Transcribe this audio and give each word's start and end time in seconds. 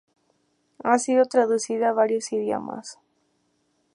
Ha 0.83 0.97
sido 0.97 1.27
traducida 1.27 1.89
a 1.89 1.93
varios 1.93 2.33
idiomas. 2.33 2.97